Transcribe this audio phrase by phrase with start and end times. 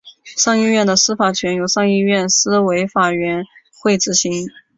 [0.35, 2.61] 上议院的司法权由上议院司法
[3.03, 3.45] 委员
[3.79, 4.47] 会执行。